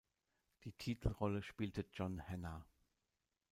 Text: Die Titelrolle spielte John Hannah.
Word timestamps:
Die 0.63 0.71
Titelrolle 0.71 1.43
spielte 1.43 1.85
John 1.93 2.27
Hannah. 2.27 2.65